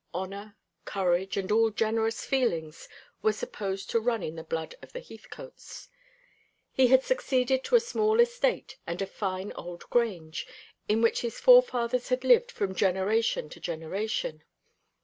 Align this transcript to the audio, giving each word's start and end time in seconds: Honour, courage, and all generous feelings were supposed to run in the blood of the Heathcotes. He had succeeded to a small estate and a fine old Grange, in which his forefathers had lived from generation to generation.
Honour, 0.15 0.55
courage, 0.83 1.37
and 1.37 1.51
all 1.51 1.69
generous 1.69 2.25
feelings 2.25 2.89
were 3.21 3.31
supposed 3.33 3.87
to 3.91 3.99
run 3.99 4.23
in 4.23 4.35
the 4.35 4.43
blood 4.43 4.73
of 4.81 4.93
the 4.93 4.99
Heathcotes. 4.99 5.89
He 6.71 6.87
had 6.87 7.03
succeeded 7.03 7.63
to 7.65 7.75
a 7.75 7.79
small 7.79 8.19
estate 8.19 8.77
and 8.87 8.99
a 9.03 9.05
fine 9.05 9.51
old 9.51 9.87
Grange, 9.91 10.47
in 10.89 11.03
which 11.03 11.21
his 11.21 11.39
forefathers 11.39 12.09
had 12.09 12.23
lived 12.23 12.51
from 12.51 12.73
generation 12.73 13.47
to 13.49 13.59
generation. 13.59 14.41